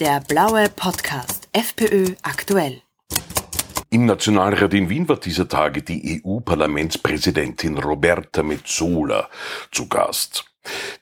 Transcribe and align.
Der 0.00 0.20
blaue 0.26 0.68
Podcast 0.74 1.48
FPÖ 1.52 2.14
aktuell. 2.22 2.80
Im 3.90 4.06
Nationalrat 4.06 4.72
in 4.72 4.88
Wien 4.88 5.06
war 5.10 5.18
dieser 5.18 5.46
Tage 5.46 5.82
die 5.82 6.22
EU-Parlamentspräsidentin 6.24 7.76
Roberta 7.76 8.42
Metsola 8.42 9.28
zu 9.70 9.90
Gast. 9.90 10.46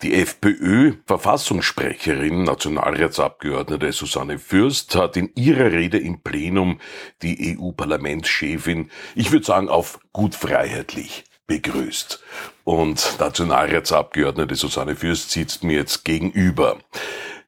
Die 0.02 0.14
FPÖ-Verfassungssprecherin, 0.14 2.42
Nationalratsabgeordnete 2.42 3.92
Susanne 3.92 4.40
Fürst, 4.40 4.96
hat 4.96 5.16
in 5.16 5.30
ihrer 5.36 5.70
Rede 5.70 5.98
im 5.98 6.20
Plenum 6.20 6.80
die 7.22 7.56
EU-Parlamentschefin, 7.56 8.90
ich 9.14 9.30
würde 9.30 9.46
sagen, 9.46 9.68
auf 9.68 10.00
gut 10.12 10.34
freiheitlich 10.34 11.22
begrüßt. 11.46 12.20
Und 12.64 13.14
Nationalratsabgeordnete 13.20 14.56
Susanne 14.56 14.96
Fürst 14.96 15.30
sitzt 15.30 15.62
mir 15.62 15.76
jetzt 15.76 16.04
gegenüber. 16.04 16.78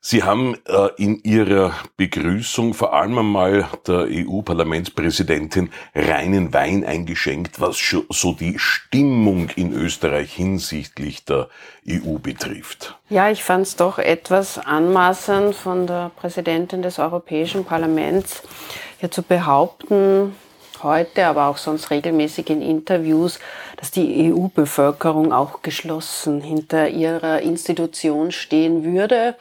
Sie 0.03 0.23
haben 0.23 0.57
äh, 0.67 0.89
in 0.97 1.23
Ihrer 1.25 1.75
Begrüßung 1.99 2.73
vor 2.73 2.95
allem 2.95 3.19
einmal 3.19 3.69
der 3.87 4.07
EU-Parlamentspräsidentin 4.09 5.71
reinen 5.95 6.55
Wein 6.55 6.87
eingeschenkt, 6.87 7.61
was 7.61 7.77
so 8.09 8.33
die 8.33 8.59
Stimmung 8.59 9.51
in 9.57 9.75
Österreich 9.75 10.33
hinsichtlich 10.33 11.27
der 11.27 11.49
EU 11.87 12.19
betrifft. 12.19 12.99
Ja, 13.11 13.31
ich 13.31 13.45
fand 13.45 13.67
es 13.67 13.77
doch 13.77 13.99
etwas 13.99 14.57
anmaßend 14.57 15.55
von 15.55 15.87
der 15.87 16.11
Präsidentin 16.17 16.81
des 16.81 16.99
Europäischen 16.99 17.67
Parlaments 17.67 18.43
hier 19.01 19.11
zu 19.11 19.23
behaupten, 19.23 20.35
heute, 20.83 21.27
aber 21.27 21.47
auch 21.47 21.57
sonst 21.57 21.91
regelmäßig 21.91 22.51
in 22.51 22.63
Interviews, 22.63 23.39
dass 23.77 23.91
die 23.91 24.33
EU-Bevölkerung 24.33 25.33
auch 25.33 25.63
geschlossen 25.63 26.41
hinter 26.41 26.89
ihrer 26.89 27.41
Institution 27.41 28.33
stehen 28.33 28.85
würde 28.85 29.37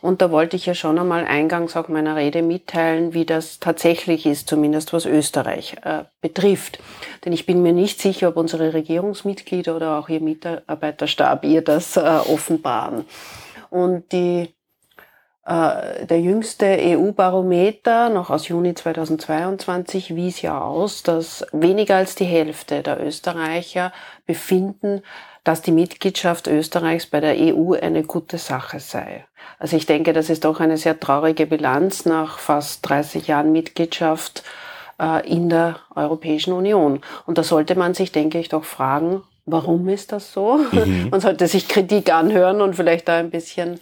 und 0.00 0.22
da 0.22 0.30
wollte 0.30 0.56
ich 0.56 0.66
ja 0.66 0.74
schon 0.74 0.98
einmal 0.98 1.24
eingangs 1.24 1.76
auch 1.76 1.88
meiner 1.88 2.14
Rede 2.16 2.42
mitteilen, 2.42 3.12
wie 3.14 3.24
das 3.24 3.58
tatsächlich 3.58 4.26
ist, 4.26 4.48
zumindest 4.48 4.92
was 4.92 5.06
Österreich 5.06 5.76
äh, 5.82 6.04
betrifft. 6.20 6.78
Denn 7.24 7.32
ich 7.32 7.46
bin 7.46 7.62
mir 7.62 7.72
nicht 7.72 8.00
sicher, 8.00 8.28
ob 8.28 8.36
unsere 8.36 8.74
Regierungsmitglieder 8.74 9.74
oder 9.74 9.98
auch 9.98 10.08
ihr 10.08 10.20
Mitarbeiterstab 10.20 11.44
ihr 11.44 11.62
das 11.62 11.96
äh, 11.96 12.00
offenbaren. 12.00 13.04
Und 13.70 14.12
die 14.12 14.54
der 15.48 16.20
jüngste 16.20 16.66
EU-Barometer, 16.66 18.08
noch 18.08 18.30
aus 18.30 18.48
Juni 18.48 18.74
2022, 18.74 20.16
wies 20.16 20.42
ja 20.42 20.60
aus, 20.60 21.04
dass 21.04 21.46
weniger 21.52 21.96
als 21.96 22.16
die 22.16 22.24
Hälfte 22.24 22.82
der 22.82 23.00
Österreicher 23.00 23.92
befinden, 24.26 25.02
dass 25.44 25.62
die 25.62 25.70
Mitgliedschaft 25.70 26.48
Österreichs 26.48 27.06
bei 27.06 27.20
der 27.20 27.36
EU 27.38 27.74
eine 27.74 28.02
gute 28.02 28.38
Sache 28.38 28.80
sei. 28.80 29.24
Also 29.60 29.76
ich 29.76 29.86
denke, 29.86 30.12
das 30.12 30.30
ist 30.30 30.44
doch 30.44 30.58
eine 30.58 30.76
sehr 30.76 30.98
traurige 30.98 31.46
Bilanz 31.46 32.04
nach 32.04 32.40
fast 32.40 32.88
30 32.88 33.28
Jahren 33.28 33.52
Mitgliedschaft 33.52 34.42
äh, 35.00 35.24
in 35.30 35.48
der 35.48 35.76
Europäischen 35.94 36.52
Union. 36.52 37.00
Und 37.26 37.38
da 37.38 37.44
sollte 37.44 37.76
man 37.76 37.94
sich, 37.94 38.10
denke 38.10 38.40
ich, 38.40 38.48
doch 38.48 38.64
fragen, 38.64 39.22
warum 39.44 39.88
ist 39.88 40.10
das 40.10 40.32
so? 40.32 40.58
Mhm. 40.72 41.08
Man 41.10 41.20
sollte 41.20 41.46
sich 41.46 41.68
Kritik 41.68 42.12
anhören 42.12 42.60
und 42.60 42.74
vielleicht 42.74 43.06
da 43.06 43.16
ein 43.16 43.30
bisschen 43.30 43.80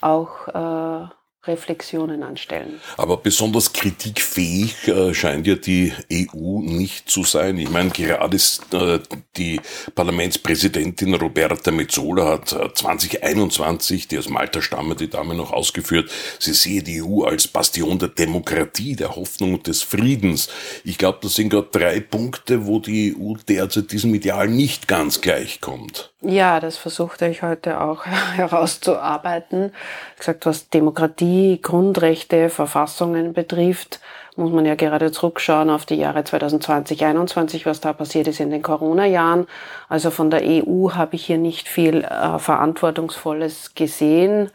auch 0.00 0.48
äh, 0.48 1.08
Reflexionen 1.44 2.22
anstellen. 2.22 2.80
Aber 2.96 3.16
besonders 3.16 3.72
kritikfähig 3.72 4.86
äh, 4.86 5.12
scheint 5.12 5.44
ja 5.48 5.56
die 5.56 5.92
EU 6.12 6.60
nicht 6.60 7.10
zu 7.10 7.24
sein. 7.24 7.58
Ich 7.58 7.68
meine, 7.68 7.90
gerade 7.90 8.36
äh, 8.36 9.00
die 9.36 9.60
Parlamentspräsidentin 9.92 11.14
Roberta 11.14 11.72
Metzola 11.72 12.26
hat 12.26 12.52
äh, 12.52 12.72
2021, 12.72 14.06
die 14.06 14.18
aus 14.18 14.28
Malta 14.28 14.62
stammt, 14.62 15.00
die 15.00 15.10
Dame 15.10 15.34
noch 15.34 15.52
ausgeführt, 15.52 16.12
sie 16.38 16.54
sehe 16.54 16.82
die 16.82 17.02
EU 17.02 17.24
als 17.24 17.48
Bastion 17.48 17.98
der 17.98 18.10
Demokratie, 18.10 18.94
der 18.94 19.16
Hoffnung 19.16 19.54
und 19.54 19.66
des 19.66 19.82
Friedens. 19.82 20.48
Ich 20.84 20.96
glaube, 20.96 21.18
das 21.22 21.34
sind 21.34 21.48
gerade 21.48 21.68
drei 21.72 21.98
Punkte, 21.98 22.66
wo 22.66 22.78
die 22.78 23.16
EU 23.18 23.34
derzeit 23.48 23.90
diesem 23.90 24.14
Ideal 24.14 24.46
nicht 24.46 24.86
ganz 24.86 25.20
gleichkommt. 25.20 26.12
Ja, 26.20 26.60
das 26.60 26.76
versuchte 26.76 27.26
ich 27.26 27.42
heute 27.42 27.80
auch 27.80 28.06
herauszuarbeiten. 28.36 29.72
Ich 30.12 30.18
gesagt, 30.18 30.46
was 30.46 30.68
Demokratie, 30.68 31.31
Grundrechte, 31.60 32.48
Verfassungen 32.48 33.32
betrifft, 33.32 34.00
muss 34.36 34.50
man 34.50 34.64
ja 34.64 34.74
gerade 34.74 35.12
zurückschauen 35.12 35.70
auf 35.70 35.84
die 35.84 35.96
Jahre 35.96 36.24
2020, 36.24 36.98
2021, 36.98 37.66
was 37.66 37.80
da 37.80 37.92
passiert 37.92 38.28
ist 38.28 38.40
in 38.40 38.50
den 38.50 38.62
Corona-Jahren. 38.62 39.46
Also 39.88 40.10
von 40.10 40.30
der 40.30 40.42
EU 40.42 40.90
habe 40.92 41.16
ich 41.16 41.26
hier 41.26 41.38
nicht 41.38 41.68
viel 41.68 42.04
äh, 42.04 42.38
Verantwortungsvolles 42.38 43.74
gesehen 43.74 44.50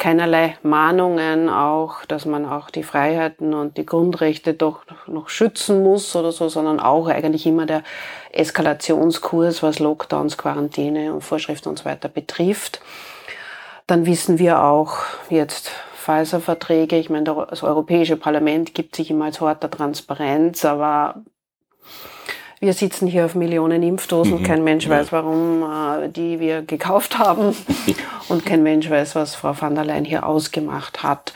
keinerlei 0.00 0.56
Mahnungen 0.62 1.50
auch, 1.50 2.06
dass 2.06 2.24
man 2.24 2.46
auch 2.46 2.70
die 2.70 2.82
Freiheiten 2.82 3.52
und 3.52 3.76
die 3.76 3.84
Grundrechte 3.84 4.54
doch 4.54 4.80
noch 5.06 5.28
schützen 5.28 5.82
muss 5.82 6.16
oder 6.16 6.32
so, 6.32 6.48
sondern 6.48 6.80
auch 6.80 7.06
eigentlich 7.06 7.46
immer 7.46 7.66
der 7.66 7.82
Eskalationskurs, 8.32 9.62
was 9.62 9.78
Lockdowns, 9.78 10.38
Quarantäne 10.38 11.12
und 11.12 11.20
Vorschriften 11.20 11.68
und 11.68 11.78
so 11.78 11.84
weiter 11.84 12.08
betrifft. 12.08 12.80
Dann 13.86 14.06
wissen 14.06 14.38
wir 14.38 14.62
auch 14.62 15.02
jetzt 15.28 15.70
Pfizer-Verträge. 16.10 16.96
Ich 16.98 17.10
meine, 17.10 17.46
das 17.48 17.62
Europäische 17.62 18.16
Parlament 18.16 18.74
gibt 18.74 18.96
sich 18.96 19.10
immer 19.10 19.26
als 19.26 19.40
Hort 19.40 19.62
der 19.62 19.70
Transparenz, 19.70 20.64
aber 20.64 21.22
wir 22.58 22.72
sitzen 22.74 23.06
hier 23.06 23.24
auf 23.24 23.34
Millionen 23.34 23.82
Impfdosen. 23.82 24.40
Mhm. 24.40 24.42
Kein 24.42 24.64
Mensch 24.64 24.84
ja. 24.84 24.90
weiß, 24.90 25.12
warum 25.12 25.62
äh, 25.62 26.08
die 26.08 26.40
wir 26.40 26.62
gekauft 26.62 27.18
haben. 27.18 27.56
Und 28.28 28.44
kein 28.44 28.62
Mensch 28.62 28.90
weiß, 28.90 29.14
was 29.14 29.34
Frau 29.34 29.54
van 29.58 29.74
der 29.74 29.84
Leyen 29.84 30.04
hier 30.04 30.26
ausgemacht 30.26 31.02
hat. 31.02 31.32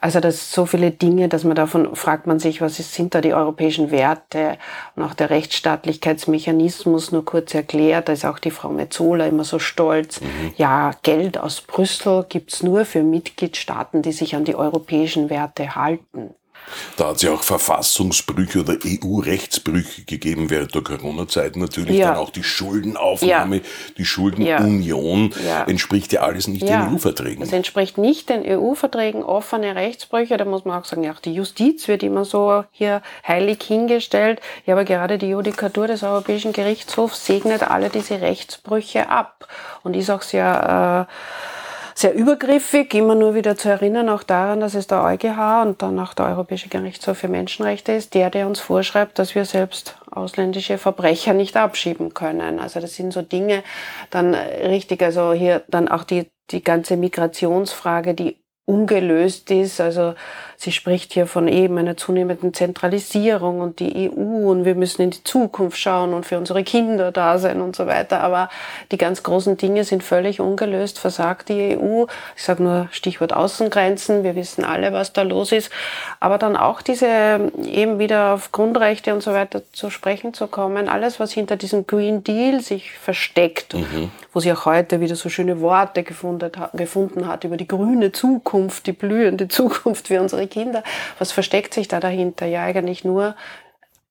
Also 0.00 0.20
das 0.20 0.36
sind 0.36 0.54
so 0.54 0.66
viele 0.66 0.90
Dinge, 0.90 1.28
dass 1.28 1.44
man 1.44 1.56
davon 1.56 1.94
fragt 1.94 2.26
man 2.26 2.38
sich, 2.38 2.60
was 2.60 2.78
ist, 2.78 2.94
sind 2.94 3.14
da 3.14 3.20
die 3.20 3.34
europäischen 3.34 3.90
Werte 3.90 4.58
und 4.96 5.02
auch 5.02 5.14
der 5.14 5.30
Rechtsstaatlichkeitsmechanismus 5.30 7.12
nur 7.12 7.24
kurz 7.24 7.54
erklärt. 7.54 8.08
Da 8.08 8.12
ist 8.12 8.24
auch 8.24 8.38
die 8.38 8.50
Frau 8.50 8.70
Metzola 8.70 9.26
immer 9.26 9.44
so 9.44 9.58
stolz. 9.58 10.20
Mhm. 10.20 10.52
Ja, 10.56 10.92
Geld 11.02 11.38
aus 11.38 11.60
Brüssel 11.60 12.26
gibt's 12.28 12.62
nur 12.62 12.84
für 12.84 13.02
Mitgliedstaaten, 13.02 14.02
die 14.02 14.12
sich 14.12 14.34
an 14.34 14.44
die 14.44 14.54
europäischen 14.54 15.30
Werte 15.30 15.74
halten. 15.74 16.34
Da 16.96 17.08
hat 17.08 17.16
es 17.16 17.22
ja 17.22 17.32
auch 17.32 17.42
Verfassungsbrüche 17.42 18.60
oder 18.60 18.76
EU-Rechtsbrüche 18.84 20.02
gegeben 20.04 20.50
während 20.50 20.74
der 20.74 20.82
Corona-Zeit 20.82 21.56
natürlich. 21.56 21.98
Ja. 21.98 22.08
Dann 22.08 22.16
auch 22.16 22.30
die 22.30 22.42
Schuldenaufnahme, 22.42 23.56
ja. 23.56 23.62
die 23.96 24.04
Schuldenunion 24.04 25.32
ja. 25.46 25.64
entspricht 25.64 26.12
ja 26.12 26.22
alles 26.22 26.48
nicht 26.48 26.68
den 26.68 26.94
EU-Verträgen. 26.94 27.40
Das 27.40 27.52
entspricht 27.52 27.98
nicht 27.98 28.28
den 28.28 28.44
EU-Verträgen, 28.44 29.22
offene 29.22 29.74
Rechtsbrüche. 29.74 30.36
Da 30.36 30.44
muss 30.44 30.64
man 30.64 30.80
auch 30.80 30.84
sagen, 30.84 31.04
ja, 31.04 31.12
auch 31.12 31.20
die 31.20 31.34
Justiz 31.34 31.88
wird 31.88 32.02
immer 32.02 32.24
so 32.24 32.64
hier 32.70 33.02
heilig 33.26 33.62
hingestellt. 33.62 34.40
Ja, 34.66 34.74
aber 34.74 34.84
gerade 34.84 35.18
die 35.18 35.28
Judikatur 35.28 35.86
des 35.86 36.02
Europäischen 36.02 36.52
Gerichtshofs 36.52 37.26
segnet 37.26 37.62
alle 37.62 37.90
diese 37.90 38.20
Rechtsbrüche 38.20 39.08
ab 39.08 39.48
und 39.82 39.94
ist 39.94 40.10
auch 40.10 40.22
sehr 40.22 41.06
äh, 41.08 41.57
sehr 41.98 42.14
übergriffig, 42.14 42.94
immer 42.94 43.16
nur 43.16 43.34
wieder 43.34 43.56
zu 43.56 43.68
erinnern, 43.68 44.08
auch 44.08 44.22
daran, 44.22 44.60
dass 44.60 44.74
es 44.74 44.86
der 44.86 45.02
EuGH 45.02 45.62
und 45.62 45.82
dann 45.82 45.98
auch 45.98 46.14
der 46.14 46.26
Europäische 46.26 46.68
Gerichtshof 46.68 47.18
für 47.18 47.26
Menschenrechte 47.26 47.90
ist, 47.90 48.14
der, 48.14 48.30
der 48.30 48.46
uns 48.46 48.60
vorschreibt, 48.60 49.18
dass 49.18 49.34
wir 49.34 49.44
selbst 49.44 49.96
ausländische 50.08 50.78
Verbrecher 50.78 51.32
nicht 51.32 51.56
abschieben 51.56 52.14
können. 52.14 52.60
Also 52.60 52.78
das 52.78 52.94
sind 52.94 53.12
so 53.12 53.22
Dinge, 53.22 53.64
dann 54.10 54.34
richtig, 54.34 55.02
also 55.02 55.32
hier 55.32 55.64
dann 55.66 55.88
auch 55.88 56.04
die, 56.04 56.28
die 56.52 56.62
ganze 56.62 56.96
Migrationsfrage, 56.96 58.14
die 58.14 58.36
ungelöst 58.64 59.50
ist. 59.50 59.80
Also 59.80 60.14
sie 60.60 60.72
spricht 60.72 61.12
hier 61.12 61.28
von 61.28 61.46
eben 61.46 61.78
einer 61.78 61.96
zunehmenden 61.96 62.52
Zentralisierung 62.52 63.60
und 63.60 63.78
die 63.78 64.10
EU 64.10 64.50
und 64.50 64.64
wir 64.64 64.74
müssen 64.74 65.02
in 65.02 65.10
die 65.10 65.22
Zukunft 65.22 65.78
schauen 65.78 66.12
und 66.12 66.26
für 66.26 66.36
unsere 66.36 66.64
Kinder 66.64 67.12
da 67.12 67.38
sein 67.38 67.60
und 67.60 67.76
so 67.76 67.86
weiter. 67.86 68.22
Aber 68.22 68.50
die 68.90 68.98
ganz 68.98 69.22
großen 69.22 69.56
Dinge 69.56 69.84
sind 69.84 70.02
völlig 70.02 70.40
ungelöst, 70.40 70.98
versagt 70.98 71.48
die 71.48 71.78
EU. 71.78 72.06
Ich 72.36 72.42
sage 72.42 72.64
nur 72.64 72.88
Stichwort 72.90 73.32
Außengrenzen. 73.32 74.24
Wir 74.24 74.34
wissen 74.34 74.64
alle, 74.64 74.92
was 74.92 75.12
da 75.12 75.22
los 75.22 75.52
ist. 75.52 75.70
Aber 76.18 76.38
dann 76.38 76.56
auch 76.56 76.82
diese 76.82 77.52
eben 77.62 78.00
wieder 78.00 78.34
auf 78.34 78.50
Grundrechte 78.50 79.14
und 79.14 79.22
so 79.22 79.32
weiter 79.32 79.62
zu 79.72 79.90
sprechen 79.90 80.34
zu 80.34 80.48
kommen. 80.48 80.88
Alles, 80.88 81.20
was 81.20 81.30
hinter 81.30 81.56
diesem 81.56 81.86
Green 81.86 82.24
Deal 82.24 82.62
sich 82.62 82.98
versteckt, 82.98 83.74
mhm. 83.74 84.10
wo 84.32 84.40
sie 84.40 84.52
auch 84.52 84.66
heute 84.66 85.00
wieder 85.00 85.14
so 85.14 85.28
schöne 85.28 85.60
Worte 85.60 86.02
gefunden, 86.02 87.28
hat 87.28 87.44
über 87.44 87.56
die 87.56 87.68
grüne 87.68 88.10
Zukunft, 88.10 88.88
die 88.88 88.92
blühende 88.92 89.46
Zukunft 89.46 90.08
für 90.08 90.20
unsere 90.20 90.47
Kinder. 90.48 90.82
Was 91.18 91.32
versteckt 91.32 91.74
sich 91.74 91.88
da 91.88 92.00
dahinter? 92.00 92.46
Ja, 92.46 92.64
eigentlich 92.64 93.04
nur 93.04 93.36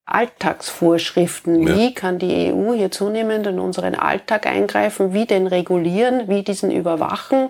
Alltagsvorschriften. 0.06 1.68
Ja. 1.68 1.76
Wie 1.76 1.94
kann 1.94 2.18
die 2.18 2.54
EU 2.54 2.74
hier 2.74 2.92
zunehmend 2.92 3.46
in 3.46 3.60
unseren 3.60 3.96
Alltag 3.96 4.48
eingreifen? 4.48 5.14
Wie 5.14 5.26
den 5.26 5.48
regulieren? 5.48 6.30
Wie 6.30 6.44
diesen 6.44 6.72
überwachen? 6.72 7.50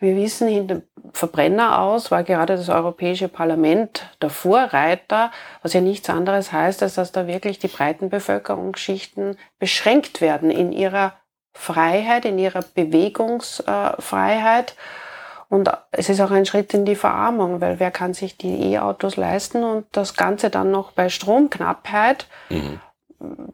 Wir 0.00 0.16
wissen, 0.16 0.48
hinter 0.48 0.82
Verbrenner 1.12 1.80
aus 1.80 2.10
war 2.10 2.24
gerade 2.24 2.56
das 2.56 2.68
Europäische 2.68 3.28
Parlament 3.28 4.08
der 4.20 4.30
Vorreiter, 4.30 5.30
was 5.62 5.74
ja 5.74 5.80
nichts 5.80 6.10
anderes 6.10 6.52
heißt, 6.52 6.82
als 6.82 6.94
dass 6.94 7.12
da 7.12 7.28
wirklich 7.28 7.60
die 7.60 7.68
breiten 7.68 8.10
Bevölkerungsschichten 8.10 9.36
beschränkt 9.60 10.20
werden 10.20 10.50
in 10.50 10.72
ihrer 10.72 11.12
Freiheit, 11.52 12.24
in 12.24 12.38
ihrer 12.38 12.62
Bewegungsfreiheit. 12.74 14.74
Und 15.52 15.70
es 15.90 16.08
ist 16.08 16.18
auch 16.22 16.30
ein 16.30 16.46
Schritt 16.46 16.72
in 16.72 16.86
die 16.86 16.96
Verarmung, 16.96 17.60
weil 17.60 17.78
wer 17.78 17.90
kann 17.90 18.14
sich 18.14 18.38
die 18.38 18.72
E-Autos 18.72 19.16
leisten 19.16 19.64
und 19.64 19.84
das 19.92 20.14
Ganze 20.16 20.48
dann 20.48 20.70
noch 20.70 20.92
bei 20.92 21.10
Stromknappheit. 21.10 22.26
Mhm 22.48 22.80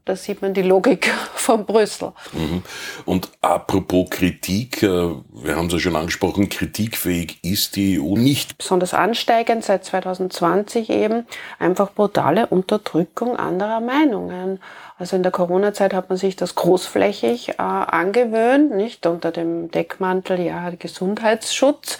da 0.04 0.16
sieht 0.16 0.42
man 0.42 0.54
die 0.54 0.62
Logik 0.62 1.10
von 1.34 1.64
Brüssel. 1.66 2.12
Mhm. 2.32 2.62
Und 3.04 3.30
apropos 3.40 4.08
Kritik, 4.10 4.82
äh, 4.82 4.86
wir 4.86 5.56
haben 5.56 5.66
es 5.66 5.74
ja 5.74 5.78
schon 5.78 5.96
angesprochen, 5.96 6.48
kritikfähig 6.48 7.38
ist 7.42 7.76
die 7.76 8.00
EU 8.00 8.16
nicht. 8.16 8.58
Besonders 8.58 8.94
ansteigend 8.94 9.64
seit 9.64 9.84
2020 9.84 10.90
eben 10.90 11.26
einfach 11.58 11.92
brutale 11.92 12.46
Unterdrückung 12.46 13.36
anderer 13.36 13.80
Meinungen. 13.80 14.60
Also 14.98 15.16
in 15.16 15.22
der 15.22 15.32
Corona-Zeit 15.32 15.94
hat 15.94 16.08
man 16.08 16.18
sich 16.18 16.36
das 16.36 16.54
großflächig 16.54 17.50
äh, 17.50 17.62
angewöhnt, 17.62 18.74
nicht 18.74 19.06
unter 19.06 19.30
dem 19.30 19.70
Deckmantel 19.70 20.40
ja 20.40 20.70
Gesundheitsschutz. 20.70 21.98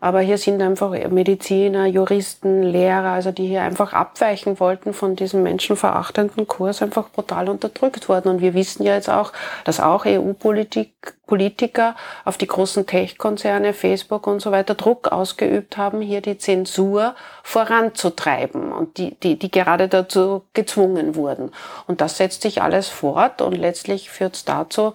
Aber 0.00 0.20
hier 0.20 0.38
sind 0.38 0.62
einfach 0.62 0.90
Mediziner, 1.10 1.84
Juristen, 1.86 2.62
Lehrer, 2.62 3.10
also 3.10 3.32
die 3.32 3.46
hier 3.46 3.62
einfach 3.62 3.92
abweichen 3.92 4.58
wollten 4.58 4.94
von 4.94 5.14
diesem 5.14 5.42
menschenverachtenden 5.42 6.48
Kurs, 6.48 6.80
einfach 6.80 7.10
brutal 7.10 7.50
unterdrückt 7.50 8.08
worden. 8.08 8.28
Und 8.30 8.40
wir 8.40 8.54
wissen 8.54 8.82
ja 8.82 8.94
jetzt 8.94 9.10
auch, 9.10 9.32
dass 9.64 9.78
auch 9.78 10.06
EU-Politiker 10.06 11.96
auf 12.24 12.38
die 12.38 12.46
großen 12.46 12.86
Tech-Konzerne, 12.86 13.74
Facebook 13.74 14.26
und 14.26 14.40
so 14.40 14.50
weiter 14.52 14.74
Druck 14.74 15.08
ausgeübt 15.08 15.76
haben, 15.76 16.00
hier 16.00 16.22
die 16.22 16.38
Zensur 16.38 17.14
voranzutreiben 17.42 18.72
und 18.72 18.96
die, 18.96 19.14
die, 19.20 19.38
die 19.38 19.50
gerade 19.50 19.88
dazu 19.88 20.44
gezwungen 20.54 21.14
wurden. 21.14 21.52
Und 21.86 22.00
das 22.00 22.16
setzt 22.16 22.40
sich 22.40 22.62
alles 22.62 22.88
fort 22.88 23.42
und 23.42 23.52
letztlich 23.52 24.08
führt 24.08 24.34
es 24.34 24.44
dazu, 24.46 24.94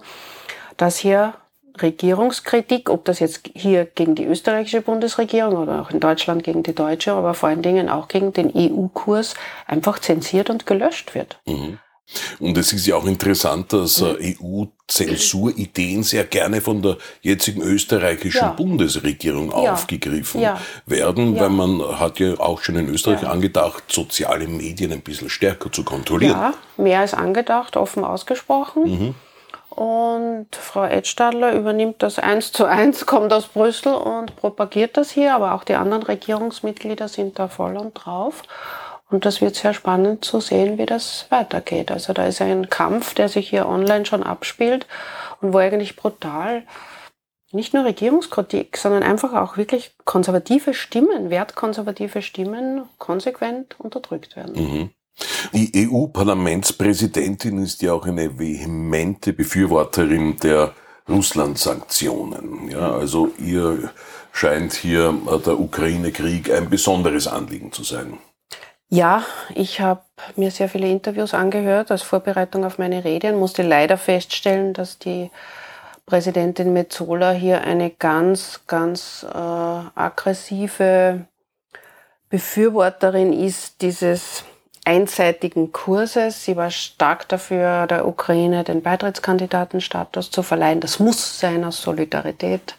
dass 0.76 0.96
hier 0.96 1.34
Regierungskritik, 1.82 2.90
ob 2.90 3.04
das 3.04 3.20
jetzt 3.20 3.50
hier 3.54 3.84
gegen 3.84 4.14
die 4.14 4.24
österreichische 4.24 4.82
Bundesregierung 4.82 5.56
oder 5.56 5.82
auch 5.82 5.90
in 5.90 6.00
Deutschland 6.00 6.44
gegen 6.44 6.62
die 6.62 6.74
deutsche, 6.74 7.12
aber 7.12 7.34
vor 7.34 7.48
allen 7.48 7.62
Dingen 7.62 7.88
auch 7.88 8.08
gegen 8.08 8.32
den 8.32 8.52
EU-Kurs 8.54 9.34
einfach 9.66 9.98
zensiert 9.98 10.50
und 10.50 10.66
gelöscht 10.66 11.14
wird. 11.14 11.38
Mhm. 11.46 11.78
Und 12.38 12.56
es 12.56 12.72
ist 12.72 12.86
ja 12.86 12.96
auch 12.96 13.04
interessant, 13.04 13.72
dass 13.72 14.00
mhm. 14.00 14.36
EU-Zensurideen 14.40 16.04
sehr 16.04 16.24
gerne 16.24 16.60
von 16.60 16.80
der 16.80 16.98
jetzigen 17.20 17.62
österreichischen 17.62 18.38
ja. 18.38 18.52
Bundesregierung 18.52 19.48
ja. 19.50 19.72
aufgegriffen 19.72 20.40
ja. 20.40 20.60
werden, 20.86 21.38
weil 21.38 21.50
man 21.50 21.82
hat 21.98 22.20
ja 22.20 22.38
auch 22.38 22.62
schon 22.62 22.76
in 22.76 22.88
Österreich 22.88 23.26
angedacht, 23.26 23.84
soziale 23.88 24.46
Medien 24.46 24.92
ein 24.92 25.00
bisschen 25.00 25.28
stärker 25.28 25.72
zu 25.72 25.82
kontrollieren. 25.82 26.36
Ja, 26.36 26.54
mehr 26.76 27.00
als 27.00 27.12
angedacht, 27.12 27.76
offen 27.76 28.04
ausgesprochen. 28.04 28.82
Mhm. 28.84 29.14
Und 29.76 30.56
Frau 30.56 30.86
Edstadler 30.86 31.52
übernimmt 31.52 32.02
das 32.02 32.18
eins 32.18 32.50
zu 32.50 32.64
eins, 32.64 33.04
kommt 33.04 33.30
aus 33.30 33.48
Brüssel 33.48 33.92
und 33.92 34.34
propagiert 34.36 34.96
das 34.96 35.10
hier, 35.10 35.34
aber 35.34 35.52
auch 35.52 35.64
die 35.64 35.74
anderen 35.74 36.02
Regierungsmitglieder 36.02 37.08
sind 37.08 37.38
da 37.38 37.48
voll 37.48 37.76
und 37.76 37.92
drauf. 37.92 38.42
Und 39.10 39.26
das 39.26 39.42
wird 39.42 39.54
sehr 39.54 39.74
spannend 39.74 40.24
zu 40.24 40.40
sehen, 40.40 40.78
wie 40.78 40.86
das 40.86 41.26
weitergeht. 41.28 41.90
Also 41.92 42.14
da 42.14 42.24
ist 42.24 42.40
ein 42.40 42.70
Kampf, 42.70 43.12
der 43.12 43.28
sich 43.28 43.50
hier 43.50 43.68
online 43.68 44.06
schon 44.06 44.22
abspielt 44.22 44.86
und 45.42 45.52
wo 45.52 45.58
eigentlich 45.58 45.94
brutal 45.94 46.62
nicht 47.52 47.74
nur 47.74 47.84
Regierungskritik, 47.84 48.78
sondern 48.78 49.02
einfach 49.02 49.34
auch 49.34 49.58
wirklich 49.58 49.94
konservative 50.06 50.72
Stimmen, 50.72 51.28
wertkonservative 51.28 52.22
Stimmen 52.22 52.88
konsequent 52.96 53.78
unterdrückt 53.78 54.36
werden. 54.36 54.54
Mhm. 54.54 54.90
Die 55.52 55.88
EU-Parlamentspräsidentin 55.88 57.62
ist 57.62 57.82
ja 57.82 57.92
auch 57.92 58.06
eine 58.06 58.38
vehemente 58.38 59.32
Befürworterin 59.32 60.36
der 60.38 60.74
Russland-Sanktionen. 61.08 62.70
Ja, 62.70 62.92
also 62.92 63.30
ihr 63.38 63.90
scheint 64.32 64.74
hier 64.74 65.14
der 65.46 65.58
Ukraine-Krieg 65.58 66.52
ein 66.52 66.68
besonderes 66.68 67.26
Anliegen 67.26 67.72
zu 67.72 67.84
sein. 67.84 68.18
Ja, 68.88 69.24
ich 69.54 69.80
habe 69.80 70.02
mir 70.36 70.50
sehr 70.50 70.68
viele 70.68 70.88
Interviews 70.88 71.34
angehört 71.34 71.90
als 71.90 72.02
Vorbereitung 72.02 72.64
auf 72.64 72.78
meine 72.78 73.04
Rede 73.04 73.32
und 73.32 73.40
musste 73.40 73.62
leider 73.62 73.98
feststellen, 73.98 74.74
dass 74.74 74.98
die 74.98 75.30
Präsidentin 76.06 76.72
Metzola 76.72 77.32
hier 77.32 77.62
eine 77.62 77.90
ganz, 77.90 78.60
ganz 78.68 79.26
äh, 79.28 79.36
aggressive 79.36 81.26
Befürworterin 82.28 83.32
ist 83.32 83.82
dieses 83.82 84.44
einseitigen 84.86 85.72
Kurses. 85.72 86.44
Sie 86.44 86.56
war 86.56 86.70
stark 86.70 87.28
dafür, 87.28 87.86
der 87.86 88.06
Ukraine 88.06 88.64
den 88.64 88.82
Beitrittskandidatenstatus 88.82 90.30
zu 90.30 90.42
verleihen. 90.42 90.80
Das 90.80 91.00
muss 91.00 91.40
sein 91.40 91.64
aus 91.64 91.82
Solidarität. 91.82 92.76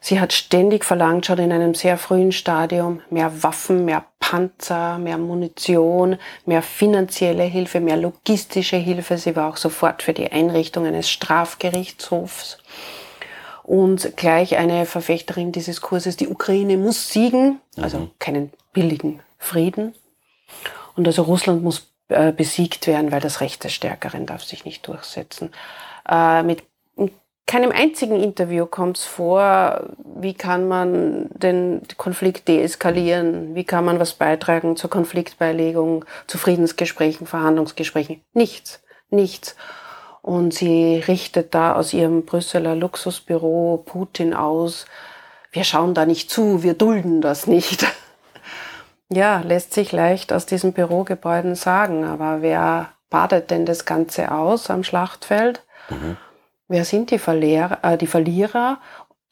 Sie 0.00 0.20
hat 0.20 0.32
ständig 0.32 0.84
verlangt, 0.84 1.26
schon 1.26 1.38
in 1.38 1.50
einem 1.50 1.74
sehr 1.74 1.98
frühen 1.98 2.30
Stadium, 2.30 3.00
mehr 3.10 3.42
Waffen, 3.42 3.84
mehr 3.84 4.04
Panzer, 4.20 4.98
mehr 4.98 5.18
Munition, 5.18 6.16
mehr 6.44 6.62
finanzielle 6.62 7.42
Hilfe, 7.42 7.80
mehr 7.80 7.96
logistische 7.96 8.76
Hilfe. 8.76 9.18
Sie 9.18 9.34
war 9.34 9.50
auch 9.50 9.56
sofort 9.56 10.04
für 10.04 10.12
die 10.12 10.30
Einrichtung 10.30 10.86
eines 10.86 11.10
Strafgerichtshofs 11.10 12.58
und 13.64 14.16
gleich 14.16 14.56
eine 14.56 14.86
Verfechterin 14.86 15.50
dieses 15.50 15.80
Kurses. 15.80 16.16
Die 16.16 16.28
Ukraine 16.28 16.76
muss 16.76 17.08
siegen, 17.08 17.60
also 17.76 17.98
mhm. 17.98 18.10
keinen 18.20 18.52
billigen 18.72 19.20
Frieden. 19.38 19.92
Und 20.96 21.06
also 21.06 21.22
Russland 21.22 21.62
muss 21.62 21.92
äh, 22.08 22.32
besiegt 22.32 22.86
werden, 22.86 23.12
weil 23.12 23.20
das 23.20 23.40
Recht 23.40 23.62
des 23.64 23.72
Stärkeren 23.72 24.26
darf 24.26 24.42
sich 24.42 24.64
nicht 24.64 24.86
durchsetzen. 24.86 25.50
Äh, 26.08 26.42
mit 26.42 26.62
keinem 27.46 27.70
einzigen 27.70 28.20
Interview 28.20 28.66
kommt 28.66 28.98
es 28.98 29.04
vor, 29.04 29.90
wie 30.16 30.34
kann 30.34 30.66
man 30.66 31.28
den 31.30 31.82
Konflikt 31.96 32.48
deeskalieren, 32.48 33.54
wie 33.54 33.64
kann 33.64 33.84
man 33.84 34.00
was 34.00 34.14
beitragen 34.14 34.76
zur 34.76 34.90
Konfliktbeilegung, 34.90 36.04
zu 36.26 36.38
Friedensgesprächen, 36.38 37.26
Verhandlungsgesprächen. 37.26 38.20
Nichts, 38.32 38.82
nichts. 39.10 39.54
Und 40.22 40.54
sie 40.54 40.96
richtet 41.06 41.54
da 41.54 41.74
aus 41.74 41.92
ihrem 41.94 42.24
Brüsseler 42.24 42.74
Luxusbüro 42.74 43.82
Putin 43.84 44.34
aus, 44.34 44.86
wir 45.52 45.62
schauen 45.64 45.94
da 45.94 46.04
nicht 46.04 46.30
zu, 46.30 46.62
wir 46.64 46.74
dulden 46.74 47.20
das 47.20 47.46
nicht. 47.46 47.86
Ja, 49.08 49.40
lässt 49.40 49.72
sich 49.72 49.92
leicht 49.92 50.32
aus 50.32 50.46
diesen 50.46 50.72
Bürogebäuden 50.72 51.54
sagen, 51.54 52.04
aber 52.04 52.42
wer 52.42 52.90
badet 53.08 53.50
denn 53.50 53.66
das 53.66 53.84
Ganze 53.84 54.32
aus 54.32 54.68
am 54.68 54.82
Schlachtfeld? 54.82 55.62
Mhm. 55.90 56.16
Wer 56.68 56.84
sind 56.84 57.12
die, 57.12 57.18
Verlierer, 57.18 57.78
äh, 57.82 57.96
die 57.96 58.08
Verlierer? 58.08 58.80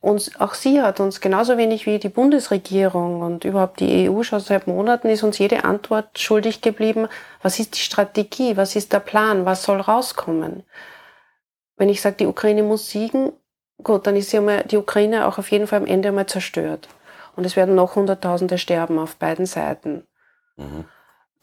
Und 0.01 0.39
auch 0.39 0.55
sie 0.55 0.83
hat 0.83 1.01
uns 1.01 1.21
genauso 1.21 1.57
wenig 1.57 1.87
wie 1.87 1.99
die 1.99 2.11
Bundesregierung 2.11 3.23
und 3.23 3.45
überhaupt 3.45 3.81
die 3.81 4.09
EU 4.09 4.23
schon 4.23 4.39
seit 4.39 4.67
Monaten 4.67 5.09
ist 5.09 5.23
uns 5.23 5.39
jede 5.39 5.65
Antwort 5.65 6.19
schuldig 6.19 6.61
geblieben. 6.61 7.09
Was 7.43 7.59
ist 7.59 7.75
die 7.75 7.81
Strategie? 7.81 8.57
Was 8.57 8.77
ist 8.77 8.93
der 8.93 9.01
Plan? 9.01 9.47
Was 9.47 9.63
soll 9.63 9.81
rauskommen? 9.81 10.63
Wenn 11.77 11.89
ich 11.89 12.03
sage, 12.03 12.17
die 12.17 12.27
Ukraine 12.27 12.63
muss 12.63 12.91
siegen, 12.91 13.33
gut, 13.83 14.07
dann 14.07 14.15
ist 14.15 14.33
die 14.33 14.77
Ukraine 14.77 15.27
auch 15.27 15.39
auf 15.39 15.51
jeden 15.51 15.67
Fall 15.67 15.81
am 15.81 15.87
Ende 15.87 16.11
einmal 16.11 16.27
zerstört. 16.27 16.87
Und 17.37 17.45
es 17.45 17.57
werden 17.57 17.75
noch 17.75 17.97
Hunderttausende 17.97 18.59
sterben 18.59 18.99
auf 18.99 19.17
beiden 19.17 19.47
Seiten. 19.47 20.07
Mhm. 20.57 20.85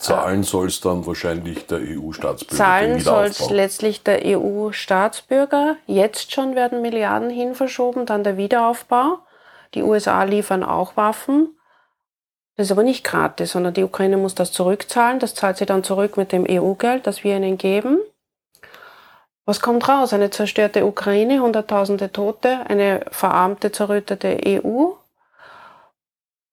Zahlen 0.02 0.42
soll 0.42 0.68
es 0.68 0.82
dann 0.82 1.06
wahrscheinlich 1.06 1.68
der 1.68 1.78
EU-Staatsbürger. 1.80 2.58
Zahlen 2.58 3.00
soll 3.00 3.26
es 3.26 3.50
letztlich 3.52 4.02
der 4.02 4.22
EU-Staatsbürger. 4.26 5.76
Jetzt 5.86 6.32
schon 6.32 6.56
werden 6.56 6.82
Milliarden 6.82 7.30
hin 7.30 7.54
verschoben, 7.54 8.08
dann 8.08 8.24
der 8.24 8.36
Wiederaufbau. 8.36 9.20
Die 9.76 9.84
USA 9.84 10.24
liefern 10.24 10.64
auch 10.64 10.98
Waffen. 10.98 11.56
Das 12.58 12.66
ist 12.66 12.72
aber 12.72 12.84
nicht 12.84 13.04
gratis, 13.04 13.52
sondern 13.52 13.76
die 13.76 13.84
Ukraine 13.84 14.18
muss 14.18 14.34
das 14.34 14.52
zurückzahlen. 14.52 15.20
Das 15.20 15.36
zahlt 15.36 15.58
sie 15.58 15.68
dann 15.68 15.84
zurück 15.84 16.18
mit 16.18 16.32
dem 16.32 16.48
EU-Geld, 16.50 17.06
das 17.06 17.24
wir 17.24 17.38
ihnen 17.38 17.60
geben. 17.60 18.00
Was 19.46 19.60
kommt 19.62 19.88
raus? 19.88 20.14
Eine 20.14 20.32
zerstörte 20.32 20.86
Ukraine, 20.86 21.42
Hunderttausende 21.42 22.12
Tote, 22.12 22.62
eine 22.68 23.02
verarmte, 23.12 23.72
zerrüttete 23.72 24.40
EU 24.48 24.94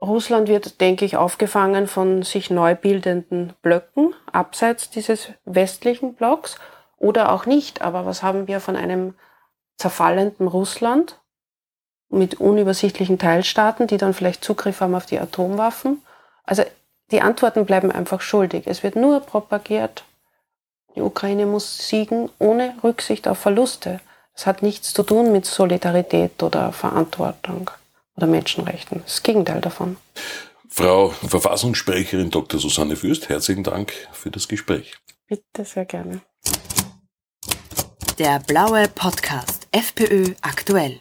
Russland 0.01 0.49
wird, 0.49 0.81
denke 0.81 1.05
ich, 1.05 1.17
aufgefangen 1.17 1.89
von 1.89 2.23
sich 2.23 2.51
neu 2.51 2.75
bildenden 2.75 3.55
Blöcken 3.63 4.15
abseits 4.31 4.91
dieses 4.91 5.31
westlichen 5.45 6.15
Blocks 6.15 6.57
oder 6.99 7.33
auch 7.33 7.47
nicht. 7.47 7.83
Aber 7.83 8.07
was 8.07 8.23
haben 8.23 8.47
wir 8.47 8.61
von 8.61 8.77
einem 8.77 9.15
zerfallenden 9.77 10.47
Russland 10.47 11.19
mit 12.11 12.41
unübersichtlichen 12.41 13.19
Teilstaaten, 13.19 13.87
die 13.87 13.97
dann 13.97 14.15
vielleicht 14.15 14.45
Zugriff 14.45 14.81
haben 14.81 14.95
auf 14.95 15.07
die 15.07 15.19
Atomwaffen? 15.19 16.03
Also 16.45 16.63
die 17.11 17.21
Antworten 17.21 17.67
bleiben 17.67 17.91
einfach 17.91 18.21
schuldig. 18.21 18.65
Es 18.67 18.83
wird 18.83 18.95
nur 18.95 19.21
propagiert, 19.21 20.05
die 20.95 21.01
Ukraine 21.01 21.47
muss 21.47 21.89
siegen 21.89 22.31
ohne 22.39 22.75
Rücksicht 22.83 23.29
auf 23.29 23.39
Verluste. 23.39 24.01
Das 24.35 24.47
hat 24.47 24.63
nichts 24.63 24.93
zu 24.93 25.03
tun 25.03 25.33
mit 25.33 25.47
Solidarität 25.47 26.43
oder 26.43 26.73
Verantwortung 26.73 27.71
oder 28.19 28.27
Menschenrechten. 28.27 29.03
Das 29.05 29.23
Gegenteil 29.23 29.61
davon. 29.61 29.97
Frau 30.69 31.11
Verfassungssprecherin 31.11 32.31
Dr. 32.31 32.61
Susanne 32.61 32.97
Fürst, 32.97 33.29
herzlichen 33.29 33.63
Dank 33.63 33.93
für 34.13 34.31
das 34.31 34.49
Gespräch. 34.49 34.97
Bitte 35.29 35.65
sehr 35.65 35.85
gerne. 35.85 36.21
Der 38.19 38.41
blaue 38.41 38.89
Podcast 38.89 39.69
FPÖ 39.71 40.35
aktuell. 40.43 41.01